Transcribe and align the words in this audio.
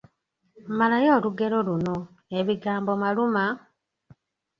Malayo 0.77 1.09
olugero 1.17 1.57
luno: 1.67 1.95
Ebigambo 2.39 2.91
maluma,….. 3.01 3.45